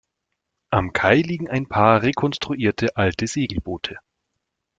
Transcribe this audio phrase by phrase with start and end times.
[0.71, 3.97] Am Kai liegen ein paar rekonstruierte alte Segelboote.